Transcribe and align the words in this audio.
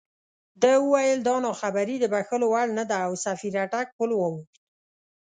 ده 0.61 0.71
وویل 0.85 1.19
دا 1.29 1.35
ناخبري 1.45 1.95
د 1.99 2.05
بښلو 2.13 2.47
وړ 2.53 2.67
نه 2.79 2.83
ده 2.89 2.97
او 3.05 3.11
سفیر 3.25 3.53
اټک 3.63 3.87
پُل 3.97 4.11
واوښت. 4.15 4.53